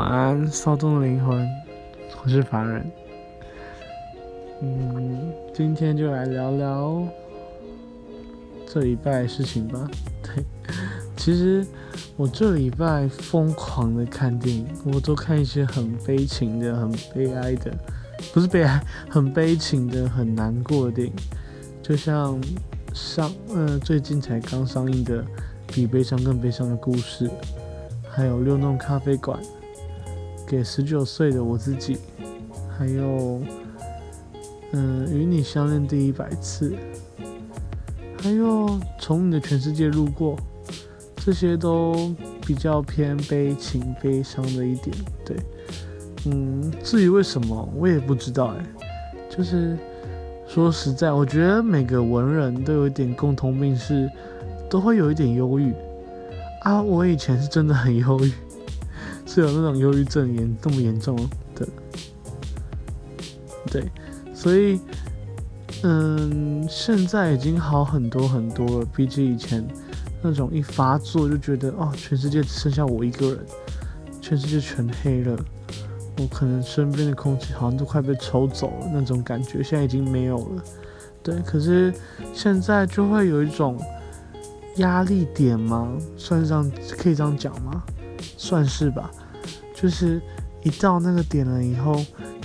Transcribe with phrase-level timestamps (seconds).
[0.00, 1.46] 晚安，骚动的灵魂，
[2.24, 2.90] 我是凡人。
[4.62, 7.06] 嗯，今天就来聊聊
[8.66, 9.86] 这礼拜的事情吧。
[10.24, 10.42] 对，
[11.18, 11.66] 其实
[12.16, 17.70] 我这礼拜疯狂的看电影，我都看一些很悲情的、很悲哀的，
[18.32, 21.12] 不是悲哀，很悲情的、很难过的电影，
[21.82, 22.40] 就像
[22.94, 25.22] 上呃最近才刚上映的
[25.66, 27.28] 《比悲伤更悲伤的故事》，
[28.08, 29.38] 还有《六弄咖啡馆》，
[30.50, 31.96] 给十九岁的我自己，
[32.76, 33.40] 还有。
[34.72, 36.76] 嗯，与你相恋第一百次，
[38.22, 40.36] 还有从你的全世界路过，
[41.16, 42.14] 这些都
[42.46, 44.96] 比较偏悲情、悲伤的一点。
[45.24, 45.36] 对，
[46.26, 48.64] 嗯，至于为什么，我也不知道哎。
[49.28, 49.76] 就是
[50.46, 54.08] 说实在，我觉得每个文人都有一点共同病，是
[54.68, 55.72] 都会有一点忧郁
[56.62, 56.80] 啊。
[56.80, 58.32] 我以前是真的很忧郁，
[59.32, 61.16] 是有那种忧郁症严这么严重
[61.54, 61.68] 的，
[63.70, 63.88] 对。
[64.34, 64.80] 所以，
[65.84, 69.64] 嗯，现在已经好很多很多了，比起以前
[70.20, 73.46] 那种一发作就觉得哦，全世界只剩下我一个人，
[74.20, 75.38] 全世界全黑了，
[76.18, 80.64] 我可能身边的空气好像都快被抽走了那种感觉，现在已经没有了。
[81.22, 81.94] 对，可是
[82.34, 83.78] 现在就会有一种
[84.78, 85.96] 压力点吗？
[86.16, 87.80] 算是这样，可以这样讲吗？
[88.36, 89.10] 算是吧，
[89.74, 90.20] 就是
[90.62, 91.94] 一到那个点了以后，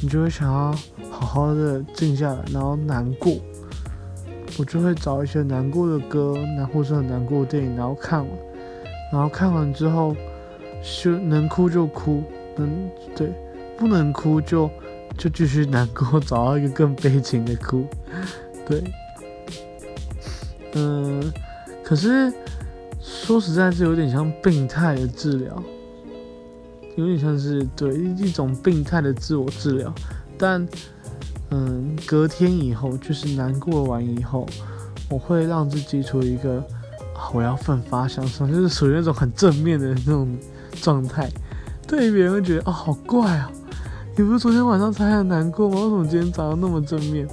[0.00, 0.74] 你就会想要。
[1.16, 3.36] 好好的静下来，然后难过，
[4.58, 8.28] 我就会找一些难过的歌，然后是很难过的电影，然后看完，
[9.12, 10.14] 然后看完之后，
[11.02, 12.20] 就能哭就哭，
[12.56, 13.32] 能对，
[13.78, 14.68] 不能哭就
[15.16, 17.86] 就继续难过，找到一个更悲情的哭，
[18.66, 18.82] 对，
[20.72, 21.32] 嗯，
[21.84, 22.32] 可是
[23.04, 25.62] 说实在，是有点像病态的治疗，
[26.96, 29.94] 有点像是对一种病态的自我治疗，
[30.38, 30.66] 但。
[31.50, 34.44] 嗯，隔天以后就是难过完以后，
[35.08, 36.60] 我会让自己处于一个
[37.32, 40.36] 我要奋发向上，就是属于那种很正面的那种
[40.72, 41.30] 状态。
[41.86, 43.52] 对别人会觉得哦，好怪啊，
[44.16, 45.76] 你不是昨天晚上才很难过吗？
[45.76, 47.28] 为什么今天早上那么正面？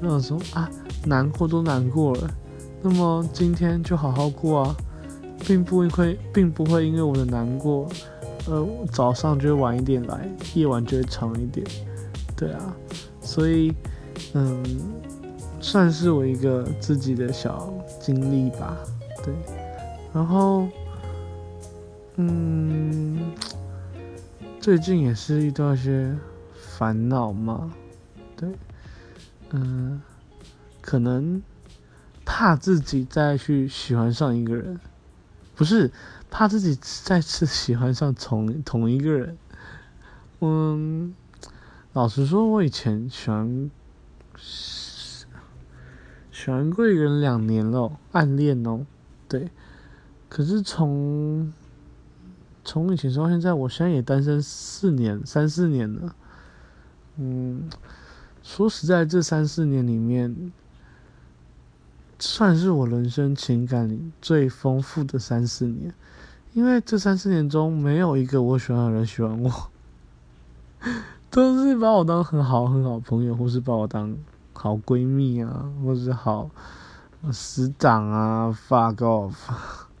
[0.00, 0.68] 那我说啊，
[1.06, 2.30] 难过都难过了，
[2.82, 4.76] 那么今天就好好过啊，
[5.46, 7.88] 并不会，并不会因为我的难过，
[8.46, 11.66] 呃，早上就会晚一点来，夜晚就会长一点。
[12.36, 12.76] 对啊。
[13.20, 13.72] 所以，
[14.34, 14.62] 嗯，
[15.60, 18.76] 算是我一个自己的小经历吧，
[19.24, 19.32] 对。
[20.12, 20.66] 然后，
[22.16, 23.32] 嗯，
[24.60, 26.12] 最近也是遇到一些
[26.76, 27.72] 烦恼嘛，
[28.36, 28.48] 对，
[29.50, 30.02] 嗯，
[30.80, 31.40] 可能
[32.24, 34.78] 怕自己再去喜欢上一个人，
[35.62, 35.92] 不是
[36.28, 39.38] 怕自己再次喜欢上同同一个人，
[40.40, 41.14] 嗯。
[41.92, 43.70] 老实说，我以前喜欢
[46.32, 48.84] 喜欢过一个人两年了，暗恋哦，
[49.28, 49.50] 对。
[50.28, 51.52] 可是从
[52.64, 56.16] 从以前到现在，我现在也单身四年，三四年了。
[57.18, 57.70] 嗯，
[58.42, 60.50] 说实在，这三四年里面，
[62.24, 65.92] 算是我人生情感里最丰富的三四年，
[66.52, 69.52] 因为这三四年中没有一个我喜欢的人喜欢我。
[71.30, 74.16] 都是把我当很好很好朋友，或是把我当
[74.52, 76.48] 好闺蜜啊，或是好
[77.32, 79.34] 死党啊，fuck off，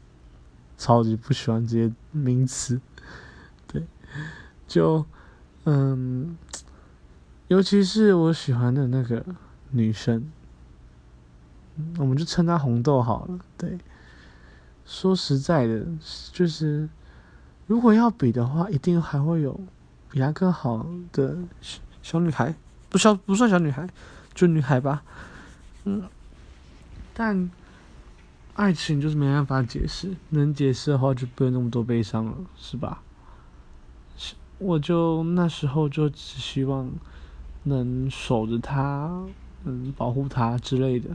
[0.78, 2.80] 超级不喜欢这些名词。
[3.66, 3.84] 对，
[4.68, 5.04] 就
[5.64, 6.38] 嗯，
[7.48, 9.24] 尤其是我喜欢的那个
[9.70, 10.30] 女生，
[11.98, 13.38] 我们就称她红豆好了。
[13.56, 13.78] 对，
[14.84, 15.86] 说实在的，
[16.32, 16.88] 就是
[17.66, 19.60] 如果要比的话，一定还会有。
[20.10, 21.38] 比她更好的
[22.02, 22.54] 小女孩，
[22.90, 23.88] 不小不算小女孩，
[24.34, 25.02] 就女孩吧。
[25.84, 26.02] 嗯，
[27.14, 27.50] 但
[28.52, 33.02] 爱情就是没办法解释，能解释的话就不用那么多悲伤了，是吧？
[34.58, 36.92] 我就那时候就只希望
[37.62, 39.24] 能守着她，
[39.64, 41.08] 嗯，保护她之类的。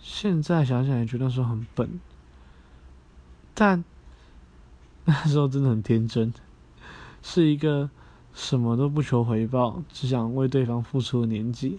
[0.00, 2.00] 现在想想也觉得那时候很笨，
[3.54, 3.84] 但
[5.04, 6.32] 那时候真的很天真。
[7.20, 7.90] 是一个
[8.32, 11.78] 什么都不求回报，只想为对方付出的年纪。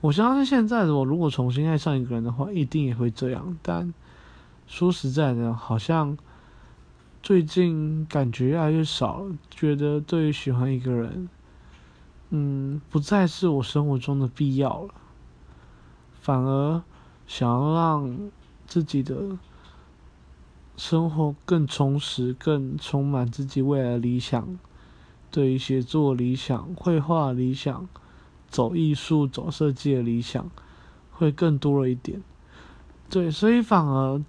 [0.00, 3.58] 我相信现在的我，如果重新爱上一个人的话，一定也会这样。
[3.62, 3.92] 但
[4.66, 6.16] 说实在的，好像
[7.22, 11.28] 最近感觉越来越少了，觉得对于喜欢一个人，
[12.30, 14.94] 嗯，不再是我生活中的必要了，
[16.20, 16.82] 反而
[17.28, 18.30] 想要让
[18.66, 19.38] 自己的
[20.76, 24.58] 生活更充实、更充满自己未来理想，
[25.30, 27.86] 对于写作理想、绘画理想、
[28.48, 30.50] 走艺术、走设计的理想，
[31.12, 32.22] 会更多了一点。
[33.10, 34.22] 对，所以反而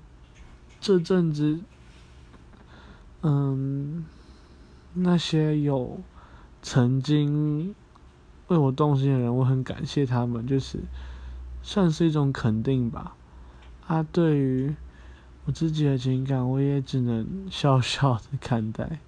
[0.81, 1.59] 这阵子，
[3.21, 4.05] 嗯，
[4.93, 6.01] 那些有
[6.61, 7.73] 曾经
[8.47, 10.79] 为我动心的人，我很感谢他们，就是
[11.61, 13.15] 算是一种肯定吧。
[13.87, 14.75] 啊，对于
[15.45, 18.99] 我自己的情感，我也只能笑笑的看待。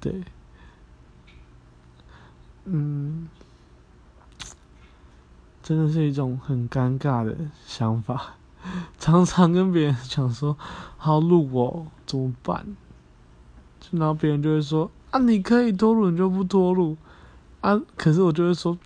[0.00, 0.22] 对，
[2.64, 3.28] 嗯，
[5.62, 7.36] 真的是一种很尴尬的
[7.66, 8.34] 想法，
[8.98, 10.56] 常常跟别人讲说
[10.96, 12.76] 好录哦，怎么办？
[13.90, 16.96] 然后别人就会说啊，你可以脱录，你就不脱录
[17.60, 17.80] 啊。
[17.96, 18.76] 可是我就会说，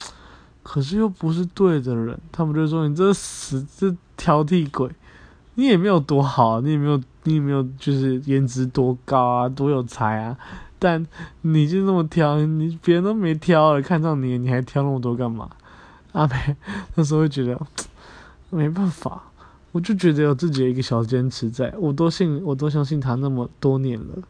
[0.62, 4.88] 可是又不是对的人，他们就说你这死这挑剔鬼。
[5.54, 10.34] 你也没有多好，你也没有，你也没有，就是颜值多高啊，多有才啊，
[10.78, 11.06] 但
[11.42, 15.50] 你就那么挑，你别人都没挑了，看上你，你还挑那么多干嘛？
[16.12, 16.56] 阿美
[16.94, 17.60] 那时候会觉得
[18.48, 19.24] 没办法，
[19.72, 24.22] 我就觉得有自己的一个小坚持在，我都信，我都相信他那么多年了，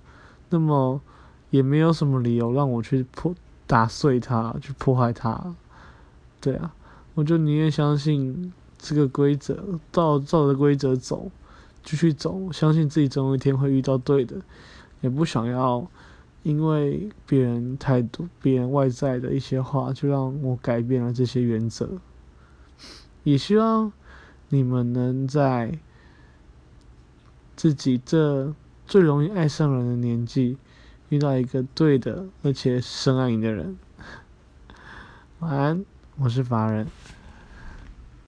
[0.51, 1.01] 那么
[1.51, 3.33] 也没有什么理由让我去破
[3.69, 5.55] 打碎他，去破坏他，
[6.43, 6.75] 对啊，
[7.15, 8.53] 我就宁愿相信。
[8.85, 11.31] 这个规则，照照着规则走，
[11.85, 14.43] 继续走，相信自己总有一天会遇到对的，
[15.03, 15.89] 也不想要
[16.43, 21.91] 因为别人态度、别人外在的一些话，就让我改变了这些原则。
[23.23, 23.93] 也希望
[24.49, 25.79] 你们能在
[27.55, 28.53] 自己这
[28.85, 30.59] 最容易爱上人的年纪，
[31.09, 33.79] 遇到一个对的，而且深爱你的人。
[35.39, 35.85] 晚安，
[36.19, 36.87] 我是法人。